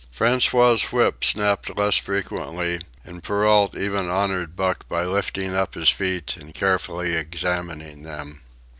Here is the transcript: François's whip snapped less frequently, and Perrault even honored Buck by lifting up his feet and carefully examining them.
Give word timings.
François's 0.11 0.91
whip 0.91 1.23
snapped 1.23 1.77
less 1.77 1.95
frequently, 1.95 2.81
and 3.05 3.21
Perrault 3.23 3.77
even 3.77 4.09
honored 4.09 4.55
Buck 4.55 4.87
by 4.89 5.05
lifting 5.05 5.53
up 5.53 5.75
his 5.75 5.89
feet 5.91 6.35
and 6.37 6.55
carefully 6.55 7.13
examining 7.13 8.01
them. 8.01 8.41